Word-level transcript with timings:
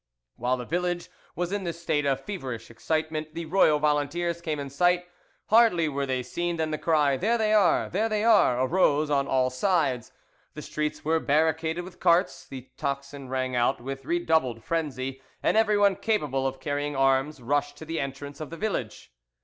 While 0.35 0.57
the 0.57 0.65
village 0.65 1.09
was 1.35 1.51
in 1.51 1.63
this 1.63 1.79
state 1.79 2.07
of 2.07 2.21
feverish 2.25 2.71
excitement 2.71 3.35
the 3.35 3.45
royal 3.45 3.77
volunteers 3.77 4.41
came 4.41 4.59
in 4.59 4.71
sight. 4.71 5.05
Hardly 5.49 5.87
were 5.87 6.07
they 6.07 6.23
seen 6.23 6.57
than 6.57 6.71
the 6.71 6.79
cry, 6.79 7.17
"There 7.17 7.37
they 7.37 7.53
are! 7.53 7.87
There 7.87 8.09
they 8.09 8.23
are!" 8.23 8.59
arose 8.59 9.11
on 9.11 9.27
all 9.27 9.51
sides, 9.51 10.11
the 10.55 10.63
streets 10.63 11.05
were 11.05 11.19
barricaded 11.19 11.83
with 11.83 11.99
carts, 11.99 12.47
the 12.47 12.69
tocsin 12.77 13.29
rang 13.29 13.55
out 13.55 13.79
with 13.79 14.03
redoubled 14.05 14.63
frenzy, 14.63 15.21
and 15.43 15.55
everyone 15.55 15.95
capable 15.95 16.47
of 16.47 16.59
carrying 16.59 16.95
arms 16.95 17.39
rushed 17.39 17.77
to 17.77 17.85
the 17.85 17.99
entrance 17.99 18.41
of 18.41 18.49
the 18.49 18.57
village. 18.57 19.13